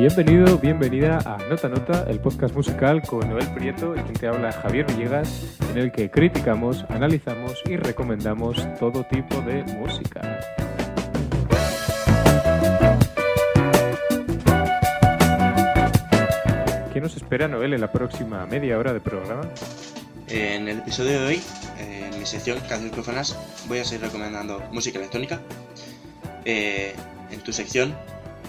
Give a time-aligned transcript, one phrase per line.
[0.00, 4.50] Bienvenido, bienvenida a Nota Nota, el podcast musical con Noel Prieto y quien te habla
[4.50, 10.40] Javier Villegas, en el que criticamos, analizamos y recomendamos todo tipo de música.
[16.94, 19.42] ¿Qué nos espera Noel en la próxima media hora de programa?
[20.28, 21.42] En el episodio de hoy,
[21.78, 25.42] en mi sección Canciones Profanas, voy a seguir recomendando música electrónica.
[26.46, 26.94] Eh,
[27.30, 27.94] en tu sección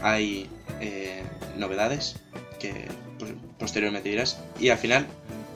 [0.02, 1.21] hay eh,
[1.58, 2.22] novedades
[2.60, 2.88] que
[3.60, 4.44] posteriormente dirás.
[4.60, 5.08] Y al final,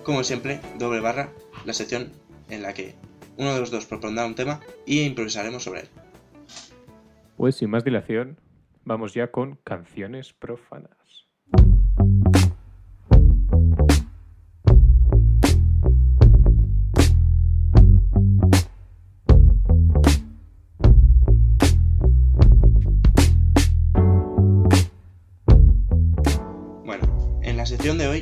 [0.03, 1.29] como siempre, doble barra,
[1.65, 2.11] la sección
[2.49, 2.95] en la que
[3.37, 5.89] uno de los dos propondrá un tema y improvisaremos sobre él.
[7.37, 8.39] Pues sin más dilación,
[8.83, 11.04] vamos ya con canciones profanas.
[27.93, 28.21] De hoy,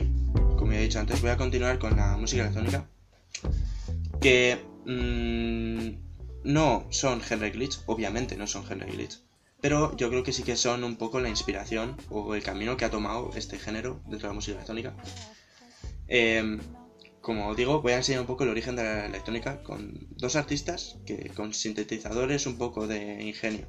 [0.58, 2.86] como ya he dicho antes, voy a continuar con la música electrónica.
[4.19, 9.22] Que mm, no son Henry Glitch, obviamente no son Henry Glitch.
[9.61, 12.84] Pero yo creo que sí que son un poco la inspiración o el camino que
[12.84, 14.95] ha tomado este género dentro de la música electrónica.
[16.09, 16.59] Em,
[17.22, 20.97] como digo, voy a enseñar un poco el origen de la electrónica con dos artistas
[21.06, 23.66] que con sintetizadores un poco de ingenio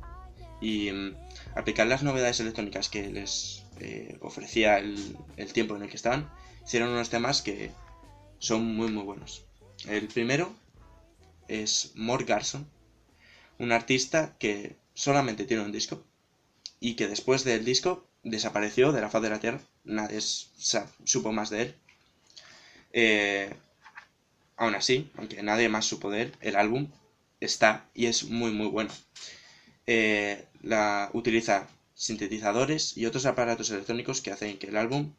[0.64, 1.14] y mm,
[1.56, 5.14] aplicar las novedades electrónicas que les eh, ofrecía el,
[5.52, 6.30] tiempo en el que estaban,
[6.64, 7.70] hicieron unos temas que
[8.38, 9.44] son muy muy buenos.
[9.86, 10.54] El primero
[11.48, 12.66] es Mort Garson,
[13.58, 16.02] un artista que solamente tiene un disco
[16.80, 21.50] y que después del disco desapareció de la faz de la Tierra, nadie supo más
[21.50, 21.74] de él.
[22.94, 23.54] Eh,
[24.56, 26.88] aún así, aunque nadie más supo de él, el álbum
[27.40, 28.90] está y es muy muy bueno.
[29.86, 35.12] Eh, la, utiliza sintetizadores y otros aparatos electrónicos que hacen que el álbum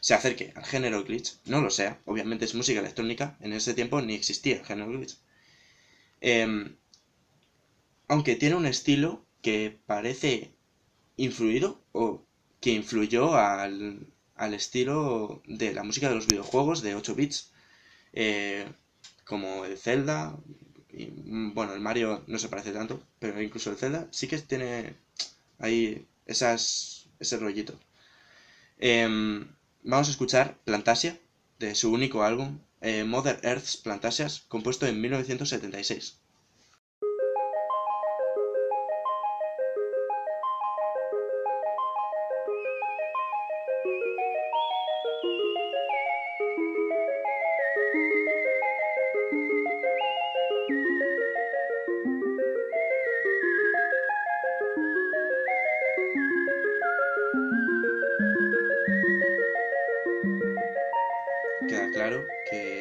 [0.00, 1.36] se acerque al género glitch.
[1.46, 5.18] No lo sea, obviamente es música electrónica, en ese tiempo ni existía el género glitch.
[6.20, 6.76] Em,
[8.08, 10.52] aunque tiene un estilo que parece
[11.16, 12.24] influido o
[12.60, 14.06] que influyó al,
[14.36, 17.52] al estilo de la música de los videojuegos de 8 bits,
[18.12, 18.66] eh,
[19.24, 20.36] como el Zelda,
[20.92, 24.38] y, mm, bueno, el Mario no se parece tanto, pero incluso el Zelda sí que
[24.38, 24.96] tiene
[25.58, 27.78] ahí esas, ese rollito.
[28.78, 29.46] Em,
[29.82, 31.18] vamos a escuchar Plantasia,
[31.58, 36.18] de su único álbum, eh, Mother Earth's Plantasias, compuesto en 1976.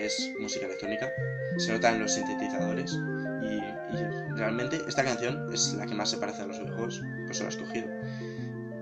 [0.05, 1.11] Es música electrónica,
[1.57, 3.61] se notan los sintetizadores y,
[4.35, 7.49] realmente esta canción es la que más se parece a los videojuegos, pues se la
[7.49, 7.87] he escogido.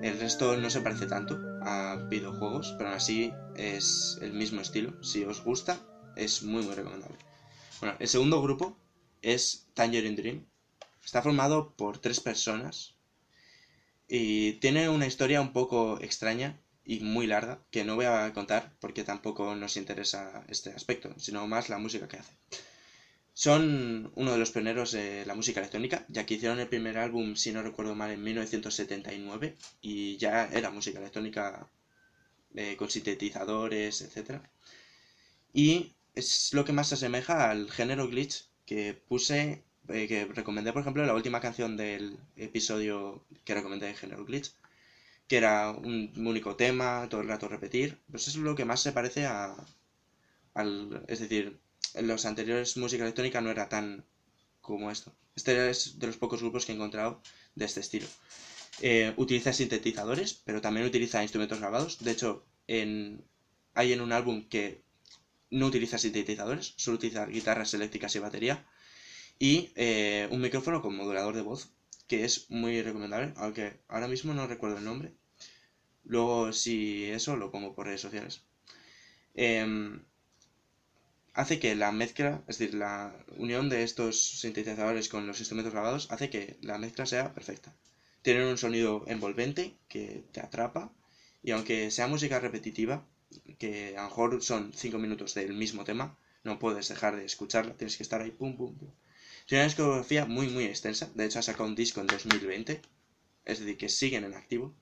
[0.02, 5.04] El resto no se parece tanto a videojuegos, pero aún así es el mismo estilo.
[5.04, 5.78] Si os gusta,
[6.16, 7.18] es muy muy recomendable.
[7.82, 8.78] Bueno, el segundo grupo
[9.22, 10.46] es Tangerine Dream.
[11.04, 12.96] Está formado por tres personas
[14.08, 16.60] y tiene una historia un poco extraña
[16.90, 21.46] y muy larga que no voy a contar porque tampoco nos interesa este aspecto, sino
[21.46, 22.34] más la música que hace.
[23.32, 27.36] Son uno de los pioneros de la música electrónica, ya que hicieron el primer álbum,
[27.36, 31.70] si no recuerdo mal, en 1979 y ya era música electrónica
[32.56, 34.42] eh, con sintetizadores, etc.
[35.54, 40.74] Y es lo que más se asemeja al género glitch que puse, eh, que recomendé,
[40.74, 44.54] por ejemplo, la última canción del episodio que recomendé de género glitch,
[45.30, 48.02] que era un único tema, todo el rato repetir.
[48.10, 49.56] Pues eso es lo que más se parece a,
[50.56, 51.60] al, es decir,
[51.94, 54.06] en los anteriores música electrónica no era tan
[54.60, 55.16] como esto.
[55.36, 57.22] Este es de los pocos grupos que he encontrado
[57.56, 58.08] de este estilo.
[58.82, 62.00] Eh, utiliza sintetizadores, pero también utiliza instrumentos grabados.
[62.00, 64.82] De hecho, hay en un álbum que
[65.52, 68.66] no utiliza sintetizadores, solo utiliza guitarras eléctricas y batería.
[69.38, 71.70] Y eh, un micrófono con modulador de voz,
[72.10, 75.14] que es muy recomendable, aunque ahora mismo no recuerdo el nombre.
[76.04, 78.44] Luego, si eso, lo pongo por redes sociales.
[79.36, 80.04] Em,
[81.34, 86.08] hace que la mezcla, es decir, la unión de estos sintetizadores con los instrumentos grabados,
[86.12, 87.74] hace que la mezcla sea perfecta.
[88.24, 90.92] Tienen un sonido envolvente que te atrapa
[91.44, 93.06] y aunque sea música repetitiva,
[93.60, 97.78] que a lo mejor son 5 minutos del mismo tema, no puedes dejar de escucharla,
[97.78, 98.90] tienes que estar ahí, pum, pum, pum.
[99.50, 102.82] Tiene una discografía muy, muy extensa, de hecho ha sacado un disco en 2020,
[103.46, 104.76] es decir, que siguen en activo.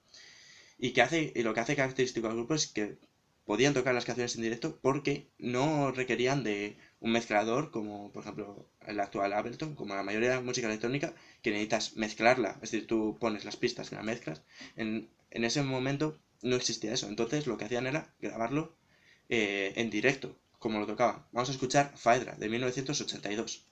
[0.78, 2.98] Y, que hace, y lo que hace característico al grupo es que
[3.46, 8.70] podían tocar las canciones en directo porque no requerían de un mezclador como por ejemplo
[8.86, 12.88] el actual Ableton, como la mayoría de la música electrónica, que necesitas mezclarla, es decir,
[12.88, 14.42] tú pones las pistas y las mezclas.
[14.76, 18.76] En, en ese momento no existía eso, entonces lo que hacían era grabarlo
[19.30, 21.26] eh, en directo, como lo tocaban.
[21.32, 23.67] Vamos a escuchar Faedra de 1982.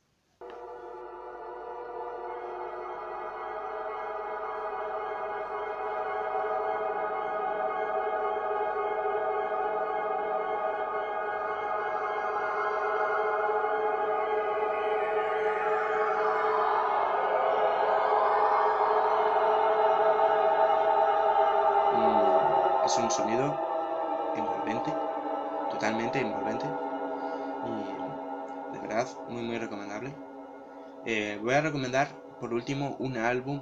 [32.66, 33.62] Último un álbum,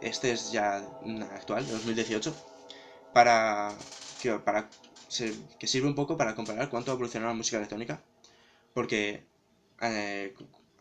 [0.00, 0.78] este es ya
[1.32, 2.34] actual, de 2018,
[3.12, 3.76] para
[4.22, 4.70] que, para,
[5.58, 8.02] que sirve un poco para comparar cuánto ha evolucionado la música electrónica,
[8.72, 9.26] porque
[9.82, 10.32] eh,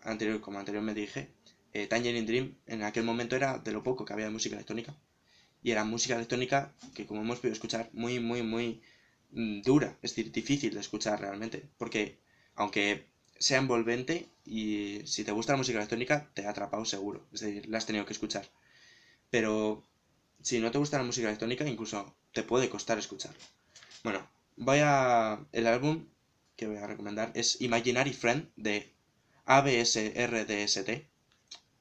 [0.04, 1.30] anterior, como anteriormente dije,
[1.74, 4.96] eh, Tangerine Dream en aquel momento era de lo poco que había de música electrónica
[5.62, 8.82] y era música electrónica que como hemos podido escuchar muy muy muy
[9.32, 12.18] mm, dura, es decir, difícil de escuchar realmente, porque
[12.56, 13.08] aunque
[13.40, 17.68] sea envolvente y si te gusta la música electrónica te ha atrapado seguro, es decir,
[17.68, 18.48] la has tenido que escuchar.
[19.30, 19.84] Pero
[20.42, 23.34] si no te gusta la música electrónica incluso te puede costar escuchar.
[24.04, 26.06] Bueno, voy a el álbum
[26.56, 28.94] que voy a recomendar es Imaginary Friend de
[29.46, 30.90] ABSRDST.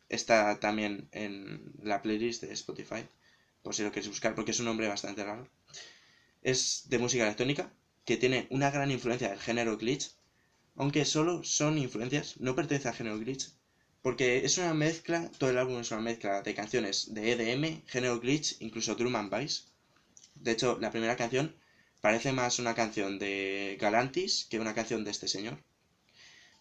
[0.09, 3.07] Está también en la playlist de Spotify
[3.67, 5.49] por si lo quieres buscar, porque es un nombre bastante raro.
[6.41, 7.73] Es de música electrónica,
[8.05, 10.13] que tiene una gran influencia del género glitch,
[10.77, 13.51] aunque solo son influencias, no pertenece al género glitch,
[14.03, 18.21] porque es una mezcla, todo el álbum es una mezcla de canciones de EDM, género
[18.21, 19.73] glitch, incluso drum and bass.
[20.35, 21.55] De hecho, la primera canción
[22.01, 25.59] parece más una canción de Galantis que una canción de este señor.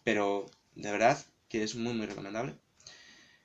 [0.04, 2.56] Pero de verdad que es muy muy recomendable.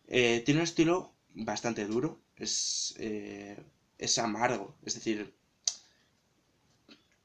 [0.07, 3.57] Eh, tiene un estilo bastante duro, es, eh,
[3.97, 5.33] es amargo, es decir,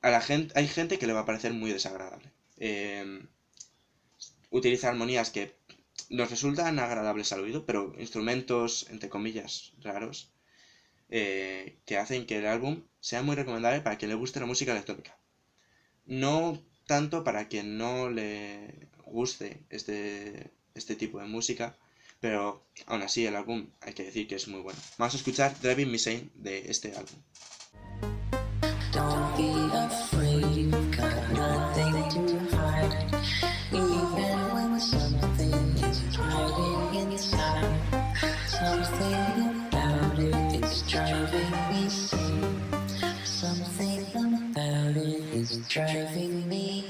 [0.02, 2.30] a la gente, hay gente que le va a parecer muy desagradable.
[2.58, 3.28] Em,
[4.50, 5.56] utiliza armonías que
[6.10, 10.30] nos resultan agradables al oído, pero instrumentos, entre comillas, raros,
[11.08, 14.72] eh, que hacen que el álbum sea muy recomendable para quien le guste la música
[14.72, 15.16] electrónica.
[16.04, 21.76] No tanto para quien no le guste este, este tipo de música,
[22.20, 24.78] pero aún así el álbum hay que decir que es muy bueno.
[24.98, 27.20] Vamos a escuchar Driving Me Sane de este álbum.
[28.92, 30.72] Don't be afraid,
[45.76, 46.86] driving me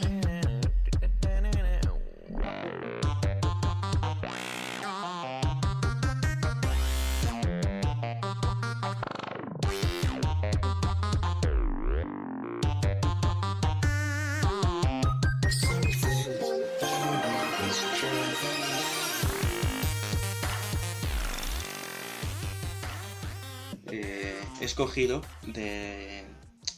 [24.60, 26.24] escogido de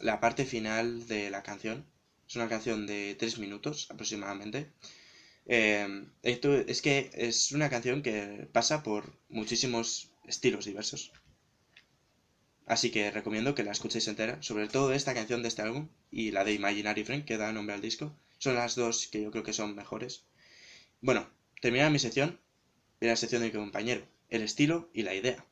[0.00, 1.84] la parte final de la canción.
[2.28, 4.70] Es una canción de 3 minutos aproximadamente.
[5.46, 11.10] Eh, esto es que es una canción que pasa por muchísimos estilos diversos.
[12.66, 16.30] Así que recomiendo que la escuchéis entera, sobre todo esta canción de este álbum y
[16.32, 18.14] la de Imaginary Friend que da nombre al disco.
[18.36, 20.24] Son las dos que yo creo que son mejores.
[21.00, 21.30] Bueno,
[21.62, 22.38] termina mi sección
[23.00, 25.46] y la sección de mi compañero, el estilo y la idea.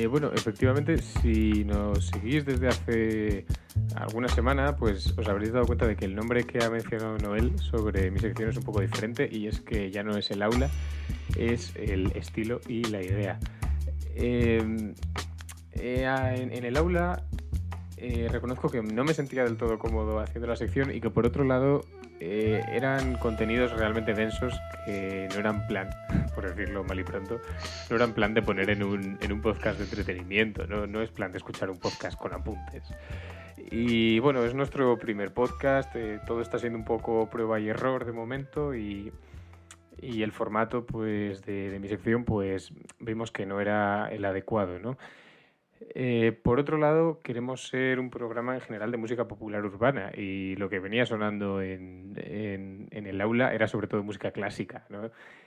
[0.00, 3.44] Eh, bueno, efectivamente, si nos seguís desde hace
[3.94, 7.58] alguna semana, pues os habréis dado cuenta de que el nombre que ha mencionado Noel
[7.58, 10.70] sobre mi sección es un poco diferente y es que ya no es el aula,
[11.36, 13.38] es el estilo y la idea.
[14.14, 14.94] Em,
[15.72, 17.22] eh, en, el aula
[17.98, 21.26] eh, reconozco que no me sentía del todo cómodo haciendo la sección y que por
[21.26, 21.82] otro lado
[22.20, 24.54] eran contenidos realmente densos
[24.86, 25.88] que no eran plan,
[26.34, 27.40] por decirlo mal y pronto,
[27.88, 30.86] no eran plan de poner en un, en un podcast de entretenimiento, ¿no?
[30.86, 32.84] no es plan de escuchar un podcast con apuntes.
[33.70, 38.04] Y bueno, es nuestro primer podcast, eh, todo está siendo un poco prueba y error
[38.04, 39.12] de momento y,
[40.00, 44.78] y el formato pues de, de, mi sección pues vimos que no era el adecuado,
[44.78, 44.96] ¿no?
[45.80, 50.54] Eh, por otro lado, queremos ser un programa en general de música popular urbana y
[50.56, 52.14] lo que venía sonando en,
[52.90, 54.86] el aula era sobre todo música clásica.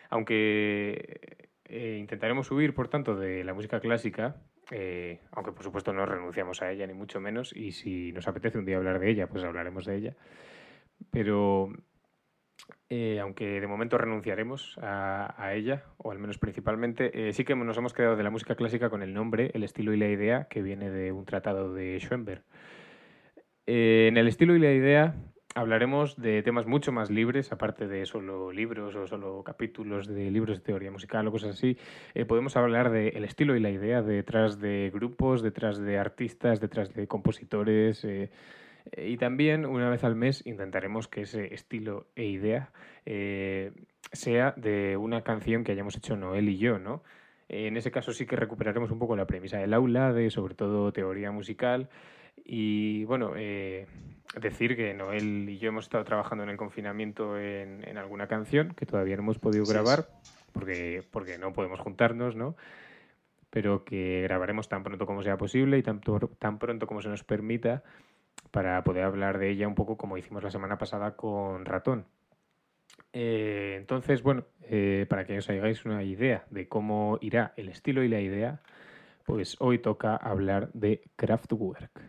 [0.09, 4.37] Aunque eh, intentaremos subir, por tanto, de la música clásica,
[4.71, 8.57] eh, aunque por supuesto no renunciamos a ella, ni mucho menos, y si nos apetece
[8.57, 10.15] un día hablar de ella, pues hablaremos de ella.
[11.11, 11.69] Pero
[12.95, 17.75] eh, aunque de momento renunciaremos a, ella, o al menos principalmente, eh, sí que nos
[17.75, 20.61] hemos quedado de la música clásica con el nombre, el estilo y la idea, que
[20.61, 22.43] viene de un tratado de Schoenberg.
[23.65, 25.15] Eh, en el estilo y la idea
[25.55, 30.59] hablaremos de temas mucho más libres, aparte de solo libros o solo capítulos de libros
[30.59, 31.75] de teoría musical o cosas así.
[32.27, 37.07] podemos hablar del estilo y la idea detrás de grupos, detrás de artistas, detrás de
[37.07, 38.05] compositores
[38.95, 42.71] y también una vez al mes intentaremos que ese estilo e idea
[43.05, 43.71] eh,
[44.11, 47.03] sea de una canción que hayamos hecho Noel y yo, ¿no?
[47.49, 50.91] En ese caso sí que recuperaremos un poco la premisa del aula, de sobre todo
[50.91, 51.89] teoría musical.
[52.43, 53.85] Y bueno, eh,
[54.41, 58.73] decir que Noel y yo hemos estado trabajando en el confinamiento en, en alguna canción
[58.75, 60.07] que todavía no hemos podido grabar
[60.51, 62.55] porque, porque no podemos juntarnos, ¿no?
[63.49, 66.01] Pero que grabaremos tan pronto como sea posible y tan,
[66.39, 67.83] tan pronto como se nos permita
[68.53, 72.05] para poder hablar de ella un poco como hicimos la semana pasada con Ratón.
[73.11, 78.03] Eh, entonces, bueno, eh, para que os hagáis una idea de cómo irá el estilo
[78.03, 78.61] y la idea,
[79.25, 81.99] pues hoy toca hablar de Kraftwerk.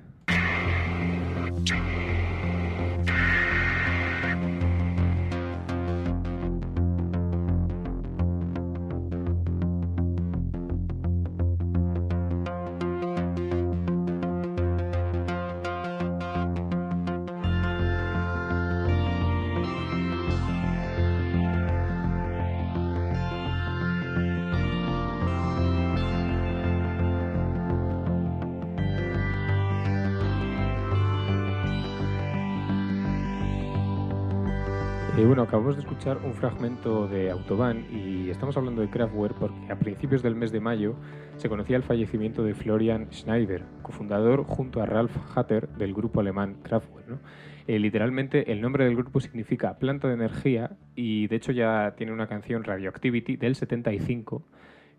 [35.35, 39.77] Bueno, acabamos de escuchar un fragmento de Autobahn y estamos hablando de Kraftwerk porque a
[39.77, 40.95] principios del mes de mayo
[41.39, 46.59] se conocía el fallecimiento de Florian Schneider, cofundador junto a Ralf Hatter del grupo alemán
[46.63, 47.19] Kraftwerk.
[47.67, 52.13] Eh, literalmente el nombre del grupo significa planta de energía y de hecho ya tiene
[52.13, 54.47] una canción Radioactivity del 75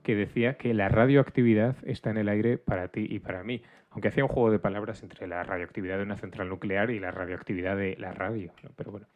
[0.04, 4.10] que decía que la radioactividad está en el aire para ti y para mí, aunque
[4.10, 7.78] hacía un juego de palabras entre la radioactividad de una central nuclear y la radioactividad
[7.78, 9.08] de la radio, pero bueno.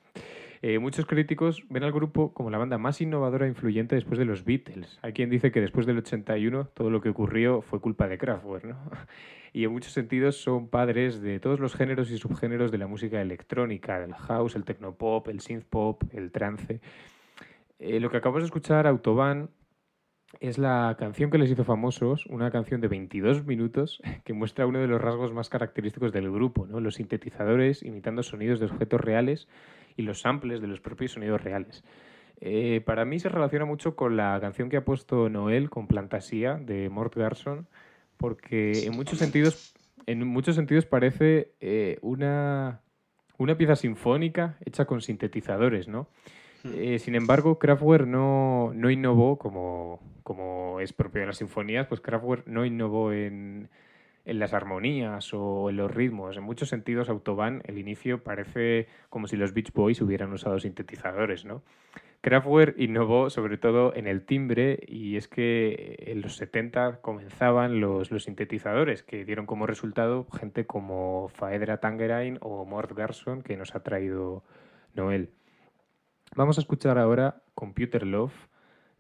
[0.62, 4.26] Eh, muchos críticos ven al grupo como la banda más innovadora e influyente después de
[4.26, 5.00] los Beatles.
[5.02, 8.66] Hay quien dice que después del 81 todo lo que ocurrió fue culpa de Kraftwerk,
[8.66, 8.78] ¿no?
[9.52, 13.20] Y en muchos sentidos son padres de todos los géneros y subgéneros de la música
[13.20, 16.82] electrónica, del house, el tecnopop, el synthpop, el trance.
[17.80, 19.50] Eh, lo que acabamos de escuchar, Autobahn,
[20.40, 24.80] es la canción que les hizo famosos, una canción de 22 minutos que muestra uno
[24.80, 26.80] de los rasgos más característicos del grupo, ¿no?
[26.80, 29.48] los sintetizadores imitando sonidos de objetos reales
[29.98, 31.84] y los samples de los propios sonidos reales.
[32.42, 36.56] Eh, para mí se relaciona mucho con la canción que ha puesto Noel con Plantasía
[36.56, 37.68] de Mort Garson,
[38.16, 39.74] porque en muchos sentidos,
[40.06, 42.82] en muchos sentidos parece eh, una,
[43.38, 46.08] una pieza sinfónica hecha con sintetizadores, ¿no?
[46.66, 52.02] Eh, sin embargo, Kraftwerk no, no innovó como, como es propio de las sinfonías, pues
[52.02, 53.70] Kraftwerk no innovó en,
[54.26, 56.38] en las armonías o en los ritmos.
[56.38, 61.46] En muchos sentidos, Autobahn, el inicio parece como si los Beach Boys hubieran usado sintetizadores,
[61.46, 61.64] ¿no?
[62.22, 68.12] Kraftwerk innovó sobre todo en el timbre y es que en los 70 comenzaban los,
[68.12, 73.74] los sintetizadores que dieron como resultado gente como Faedra Tangerine o Mort Garson que nos
[73.74, 74.44] ha traído
[74.96, 75.30] Noel.
[76.36, 78.34] Vamos a escuchar ahora Computer Love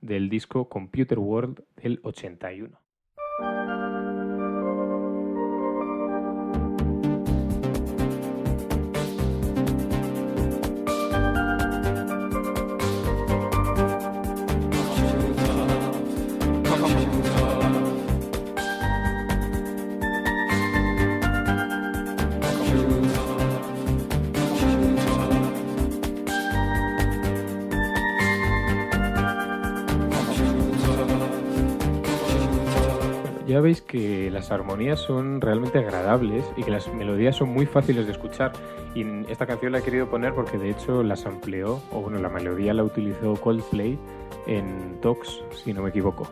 [0.02, 2.78] del disco Computer World del 81.
[33.50, 38.06] Ya veis que las armonías son realmente agradables y que las melodías son muy fáciles
[38.06, 38.52] de escuchar.
[38.94, 42.30] Y esta canción la he querido poner porque de hecho las amplió, o bueno, la
[42.30, 43.98] melodía la utilizó Coldplay
[44.46, 46.28] en Tox, si no me equivoco.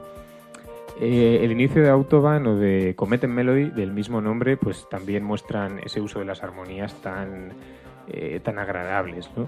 [0.99, 5.79] Eh, el inicio de Autobahn o de Comet Melody, del mismo nombre, pues también muestran
[5.79, 7.53] ese uso de las armonías tan,
[8.07, 9.47] eh, tan agradables, ¿no?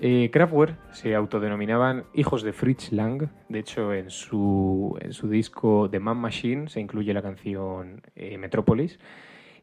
[0.00, 3.28] Eh, Kraftwerk se autodenominaban hijos de Fritz Lang.
[3.48, 8.38] De hecho, en su, en su disco The Man Machine se incluye la canción eh,
[8.38, 9.00] Metropolis.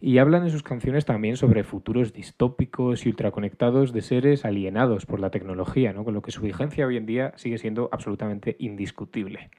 [0.01, 5.21] Y hablan en sus canciones también sobre futuros distópicos y ultraconectados de seres alienados por
[5.21, 6.03] la tecnología, ¿no?
[6.03, 9.49] con lo que su vigencia hoy en día sigue siendo absolutamente indiscutible.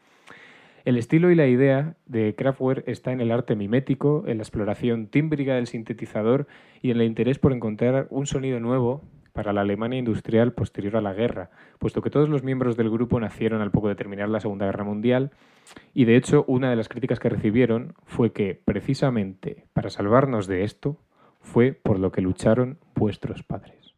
[0.84, 5.08] El estilo y la idea de Kraftwerk está en el arte mimético, en la exploración
[5.08, 6.46] tímbrica del sintetizador
[6.82, 9.02] y en el interés por encontrar un sonido nuevo
[9.36, 13.20] para la Alemania industrial posterior a la guerra, puesto que todos los miembros del grupo
[13.20, 15.30] nacieron al poco de terminar la Segunda Guerra Mundial
[15.92, 20.64] y de hecho una de las críticas que recibieron fue que precisamente para salvarnos de
[20.64, 20.96] esto
[21.40, 23.94] fue por lo que lucharon vuestros padres.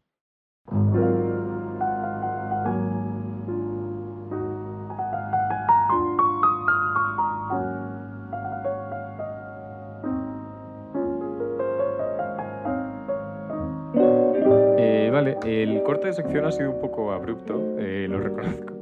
[15.45, 18.73] El corte de sección ha sido un poco abrupto, eh, lo reconozco,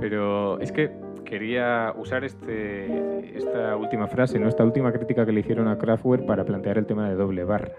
[0.00, 0.90] pero es que
[1.32, 4.48] quería usar este, esta última frase, ¿no?
[4.48, 7.72] esta última crítica que le hicieron a Kraftwerk para plantear el tema de doble barra.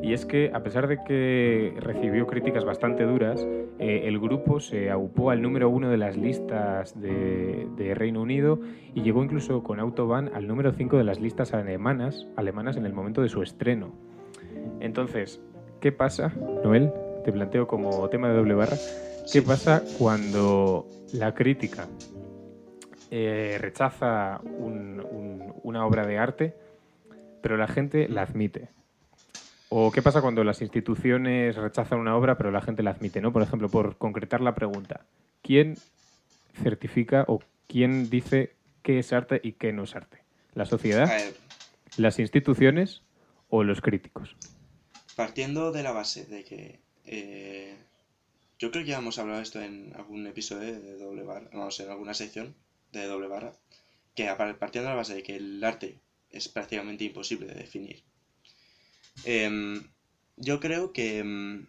[0.00, 3.44] Y es que, a pesar de que recibió críticas bastante duras,
[3.80, 8.60] eh, el grupo se aupó al número uno de las listas de, Reino Unido
[8.94, 12.92] y llegó incluso con Autobahn al número 5 de las listas alemanas, alemanas en el
[12.92, 13.90] momento de su estreno.
[14.78, 15.42] Entonces,
[15.80, 16.92] ¿qué pasa, Noel?
[17.24, 18.76] Te planteo como tema de doble barra,
[19.32, 21.88] ¿qué pasa cuando la crítica
[23.10, 24.40] eh, rechaza
[25.62, 26.54] una obra de arte,
[27.42, 28.68] pero la gente la admite?
[29.70, 33.20] ¿O qué pasa cuando las instituciones rechazan una obra, pero la gente la admite?
[33.20, 33.32] ¿no?
[33.32, 35.06] Por ejemplo, por concretar la pregunta,
[35.42, 35.76] ¿quién
[36.62, 40.22] certifica o quién dice qué es arte y qué no es arte?
[40.52, 41.10] ¿La sociedad?
[41.96, 43.02] ¿Las instituciones
[43.48, 44.36] o los críticos?
[45.16, 47.76] Partiendo de la base de que eh,
[48.58, 51.90] yo creo que ya hemos hablado esto en algún episodio de doble barra, vamos, en
[51.90, 52.54] alguna sección
[52.92, 53.54] de doble barra,
[54.14, 54.26] que
[54.58, 58.02] partiendo de la base de que el arte es prácticamente imposible de definir.
[59.24, 59.82] Em,
[60.36, 61.66] yo creo que em,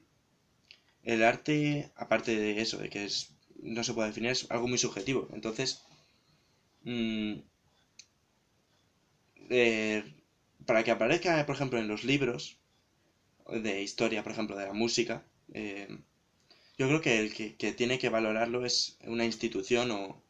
[1.03, 4.77] el arte, aparte de eso, de que es, no se puede definir, es algo muy
[4.77, 5.27] subjetivo.
[5.33, 5.83] Entonces,
[6.83, 7.35] mm,
[9.49, 10.03] eh,
[10.65, 12.57] para que aparezca, por ejemplo, en los libros,
[13.49, 15.87] de historia, por ejemplo, de la música, eh,
[16.77, 20.21] yo creo que el que, tiene que valorarlo es una institución o,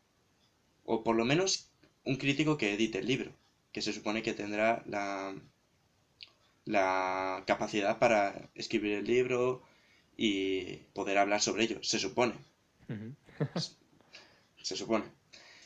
[0.86, 1.69] o por lo menos
[2.04, 3.32] un crítico que edite el libro,
[3.71, 5.36] que se supone que tendrá la,
[6.65, 9.63] la capacidad para escribir el libro
[10.17, 12.34] y poder hablar sobre ello, se supone.
[14.62, 15.06] se supone.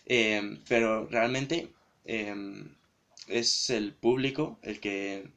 [0.05, 1.69] Eh, pero realmente
[2.05, 2.35] eh,
[3.27, 5.29] es el público el que,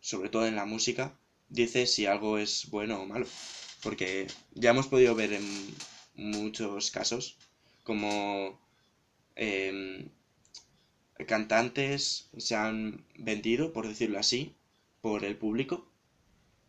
[0.00, 1.17] sobre todo en la música,
[1.48, 3.26] dice si algo es bueno o malo.
[3.82, 5.44] Porque ya hemos podido ver en
[6.14, 7.38] muchos casos
[7.84, 8.60] como
[9.36, 10.10] em,
[11.26, 14.54] cantantes se han vendido, por decirlo así,
[15.00, 15.86] por el público.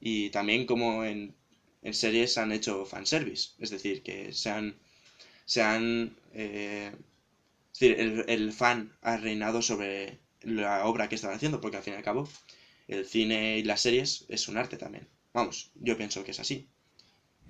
[0.02, 1.36] Y también como en,
[1.84, 3.52] en series han hecho fanservice.
[3.60, 4.78] Es decir, que se han...
[5.46, 6.92] Se han eh,
[7.74, 11.94] decir, el, el fan ha reinado sobre la obra que están haciendo, porque al fin
[11.94, 12.30] y al cabo
[12.90, 15.08] el cine y las series es un arte también.
[15.32, 16.68] Vamos, yo pienso que es así.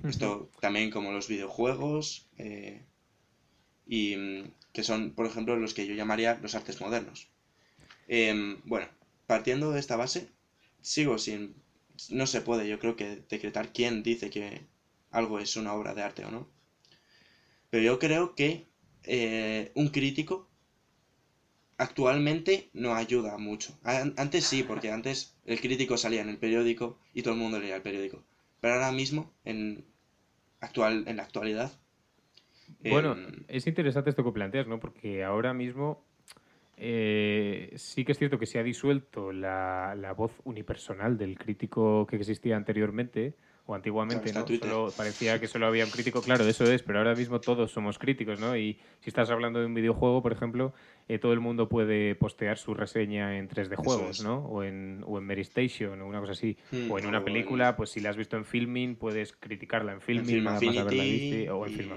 [0.04, 2.86] Esto también como los videojuegos eh,
[3.88, 7.30] y mm, que son, por ejemplo, los que yo llamaría los artes modernos.
[8.08, 8.88] Em, bueno,
[9.28, 10.30] partiendo de esta base,
[10.82, 11.56] sigo sin...
[12.10, 14.62] No se puede, yo creo que decretar quién dice que
[15.12, 16.49] algo es una obra de arte o no.
[17.69, 18.67] Pero yo creo que
[19.04, 20.48] eh, un crítico
[21.80, 23.80] actualmente no ayuda mucho.
[23.84, 27.78] Antes sí, porque antes el crítico salía en el periódico y todo el mundo leía
[27.78, 28.24] el periódico.
[28.62, 29.86] Pero ahora mismo, en,
[30.60, 31.72] actual, en la actualidad...
[32.82, 33.15] Bueno,
[33.48, 34.80] es interesante esto que planteas, ¿no?
[34.80, 36.06] Porque ahora mismo
[36.78, 42.06] eh, sí que es cierto que se ha disuelto la, la voz unipersonal del crítico
[42.06, 43.34] que existía anteriormente
[43.70, 44.48] o antiguamente, ¿no?
[44.48, 48.00] Solo parecía que solo había un crítico, claro, eso es, pero ahora mismo todos somos
[48.00, 48.58] críticos, ¿no?
[48.58, 50.74] Y si estás hablando de un videojuego, por ejemplo,
[51.10, 54.45] eh, todo el mundo puede postear su reseña en 3D Juegos, ¿no?
[54.45, 56.56] O en, o en Mary Station o una cosa así.
[56.72, 60.02] Hmm, o en una película, pues si la has visto en Filming, puedes criticarla en
[60.02, 61.91] Filming, haberla visto, o en Film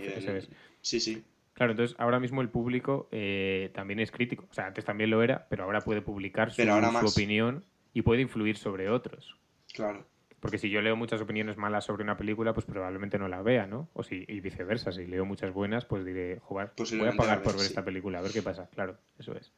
[0.81, 1.22] Sí, sí.
[1.53, 4.46] Claro, entonces ahora mismo el público eh, también es crítico.
[4.51, 8.22] O sea, antes también lo era, pero ahora puede publicar su, su opinión y puede
[8.22, 9.37] influir sobre otros.
[9.75, 10.07] Claro.
[10.42, 13.68] Porque si yo leo muchas opiniones malas sobre una película, pues probablemente no la vea,
[13.68, 13.88] ¿no?
[13.92, 17.57] O si, y viceversa, si leo muchas buenas, pues diré, joder, voy a pagar por
[17.57, 18.68] ver esta película, a ver qué pasa.
[18.74, 19.52] Claro, eso es.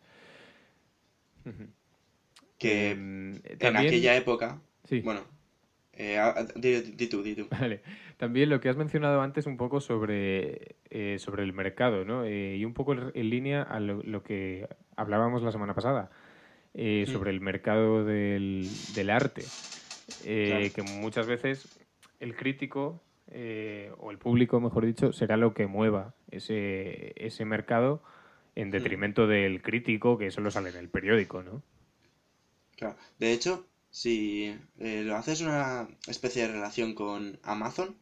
[2.58, 4.60] Que em, en aquella época,
[5.02, 5.22] bueno,
[5.94, 6.20] Eh,
[6.56, 7.48] di, tú, di tú.
[7.58, 7.80] Vale.
[8.18, 12.26] También lo que has mencionado antes un poco sobre, eh, sobre el mercado, ¿no?
[12.26, 16.10] Eh, y un poco en línea a lo, que hablábamos la semana pasada,
[16.74, 17.06] mm.
[17.06, 19.44] sobre el mercado del, del arte.
[20.22, 21.78] Que muchas veces
[22.20, 23.00] el crítico,
[23.98, 28.02] o el público, mejor dicho, será lo que mueva ese, ese mercado
[28.54, 28.70] en mm.
[28.70, 31.62] detrimento del crítico que solo sale en el periódico, ¿no?
[32.76, 32.96] Claro.
[33.18, 37.96] De hecho, si eh, lo haces una especie de relación con Amazon,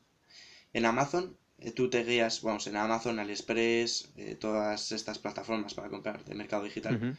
[0.72, 5.90] en Amazon eh, tú te guías, vamos, en Amazon, AliExpress, eh, todas estas plataformas para
[5.90, 7.18] comprar de mercado digital,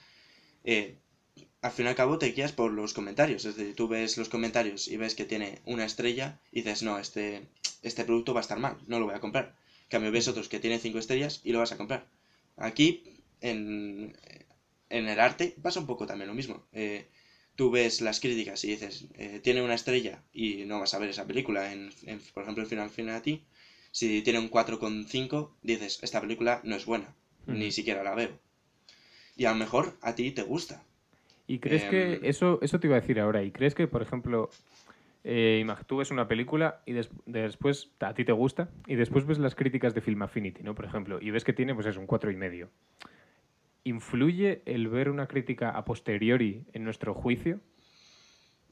[1.63, 3.45] al fin y al cabo te guías por los comentarios.
[3.45, 6.99] Es decir, tú ves los comentarios y ves que tiene una estrella y dices, no,
[6.99, 7.47] este,
[7.82, 9.56] este producto va a estar mal, no lo voy a comprar.
[9.84, 12.08] En cambio, ves otros que tienen cinco estrellas y lo vas a comprar.
[12.58, 13.04] Aquí,
[13.41, 14.15] en,
[14.89, 16.67] en el arte, pasa un poco también lo mismo
[17.56, 21.10] tú ves las críticas y dices, eh, tiene una estrella y no vas a ver
[21.10, 21.91] esa película, en,
[22.34, 23.43] por ejemplo, en Final Fantasy,
[23.91, 28.39] si tiene un 4,5, dices, esta película no es buena, ni siquiera la veo.
[29.36, 30.84] Y a lo mejor a ti te gusta.
[31.47, 34.01] ¿Y crees que, em, eso, eso te iba a decir ahora, y crees que, por
[34.01, 34.49] ejemplo,
[35.23, 36.93] eh, tú ves una película y
[37.25, 40.73] después a ti te gusta, y después ves las críticas de Film Affinity, ¿no?
[40.75, 42.32] Por ejemplo, y ves que tiene, pues es un 4,5.
[42.34, 42.69] y medio.
[43.84, 47.60] ¿influye el ver una crítica a posteriori en nuestro juicio?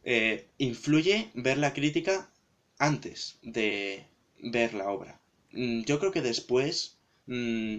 [0.03, 2.31] Eh, influye ver la crítica
[2.79, 4.05] antes de
[4.41, 5.19] ver la obra.
[5.51, 7.77] Mm, yo creo que después mm,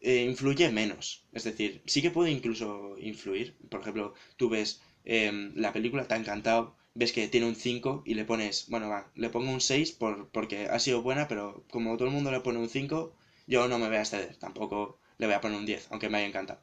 [0.00, 1.24] eh, influye menos.
[1.32, 3.56] Es decir, sí que puede incluso influir.
[3.70, 8.02] Por ejemplo, tú ves em, la película, te ha encantado, ves que tiene un 5
[8.06, 11.64] y le pones, bueno, va, le pongo un 6 por, porque ha sido buena, pero
[11.70, 13.14] como todo el mundo le pone un 5,
[13.46, 14.36] yo no me voy a exceder.
[14.36, 16.60] Tampoco le voy a poner un 10, aunque me haya encantado.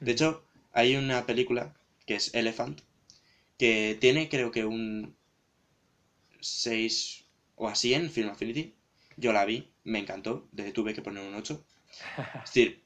[0.00, 1.74] De hecho, hay una película
[2.06, 2.80] que es Elephant,
[3.58, 5.16] que tiene creo que un
[6.40, 7.24] 6
[7.56, 8.74] o así en Film Affinity.
[9.16, 11.64] Yo la vi, me encantó, de, tuve que poner un 8.
[12.44, 12.82] Es decir,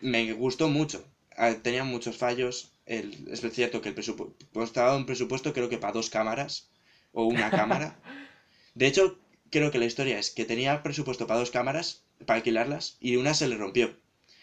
[0.00, 1.04] me gustó mucho.
[1.36, 2.72] Ah, tenía muchos fallos.
[2.86, 6.68] es cierto que el presupuesto pues, estaba un presupuesto creo que para dos cámaras
[7.12, 7.98] o una cámara.
[8.74, 9.18] De hecho,
[9.50, 13.34] creo que la historia es que tenía presupuesto para dos cámaras para alquilarlas y una
[13.34, 13.94] se le rompió.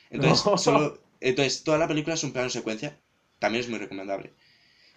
[0.10, 2.98] Entonces, solo, entonces, toda la película es un plano secuencia.
[3.40, 4.34] También es muy recomendable.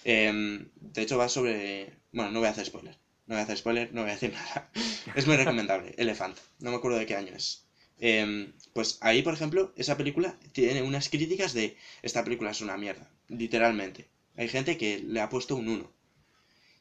[0.05, 1.93] Em, de hecho, va sobre.
[2.13, 2.97] Bueno, no voy a hacer spoiler.
[3.27, 4.71] No voy a hacer spoiler, no voy a decir nada.
[5.15, 5.95] es muy recomendable.
[5.97, 6.37] Elefant.
[6.59, 7.65] No me acuerdo de qué año es.
[8.11, 11.77] Em, pues ahí, por ejemplo, esa película tiene unas críticas de.
[12.03, 13.11] Esta película es una mierda.
[13.29, 14.09] Literalmente.
[14.37, 15.93] Hay gente que le ha puesto un 1.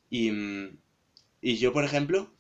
[0.10, 0.32] Y,
[1.42, 2.32] y yo, por ejemplo,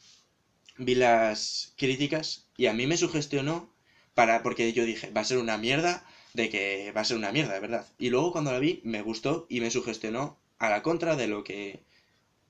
[0.78, 3.74] vi las críticas y a mí me sugestionó
[4.16, 7.32] para, porque yo dije, va a ser una mierda, de que va a ser una
[7.32, 7.88] mierda, de verdad.
[8.00, 11.44] Y luego cuando la vi, me gustó y me sugestionó a la contra de lo
[11.44, 11.84] que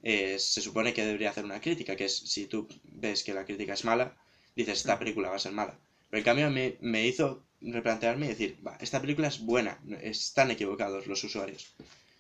[0.04, 3.46] eh, se supone que debería hacer una crítica, que es si tú ves que la
[3.46, 4.18] crítica es mala,
[4.56, 5.80] dices, esta película va a ser mala.
[6.12, 10.52] Pero en cambio me, me hizo replantearme y decir, va, esta película es buena, están
[10.52, 11.74] equivocados los usuarios.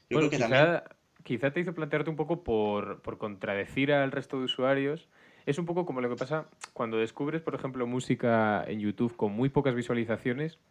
[0.09, 0.81] Yo creo que también...
[1.23, 5.07] quizá te hizo plantearte un poco por, por contradecir al resto de usuarios
[5.45, 9.31] es un poco como lo que pasa cuando descubres, por ejemplo, música en YouTube con
[9.31, 10.57] muy pocas visualizaciones.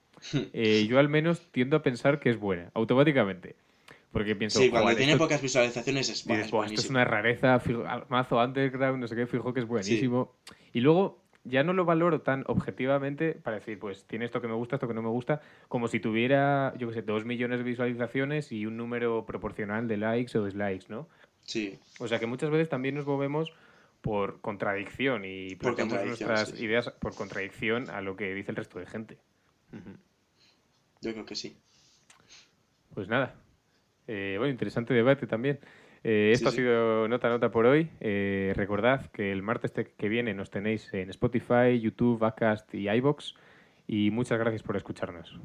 [0.52, 3.56] Eh, yo al menos tiendo a pensar que es buena, automáticamente.
[4.12, 4.58] Porque pienso.
[4.58, 7.58] Sí, cuando tiene pocas visualizaciones es, buena, esto es una rareza,
[8.10, 10.34] mazo underground, no sé qué, fijo que es buenísimo.
[10.74, 14.54] Y luego ya no lo valoro tan objetivamente para decir, pues tiene esto que me
[14.54, 17.64] gusta, esto que no me gusta, como si tuviera, yo qué sé, dos millones de
[17.64, 21.08] visualizaciones y un número proporcional de likes o dislikes, ¿no?
[21.42, 21.78] Sí.
[21.98, 23.52] O sea que muchas veces también nos movemos
[24.00, 28.86] por contradicción y por nuestras ideas por contradicción a lo que dice el resto de
[28.86, 29.18] gente.
[31.00, 31.56] Yo creo que sí.
[32.94, 33.34] Pues nada.
[34.06, 35.60] Eh, bueno, interesante debate también.
[36.02, 37.90] Eh, esto ha sido Nota Nota por hoy.
[38.00, 43.34] Eh, recordad que el martes que viene nos tenéis en Spotify, YouTube, Acast y iBox.
[43.86, 45.38] Y muchas gracias por escucharnos.